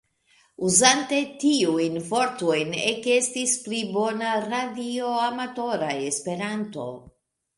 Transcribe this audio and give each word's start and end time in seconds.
Uzante 0.67 1.17
tiujn 1.41 1.99
vortojn 2.05 2.71
ekestis 2.93 3.53
pli 3.67 3.83
bona 3.99 4.33
radioamatora 4.47 5.93
Esperanto. 6.09 6.89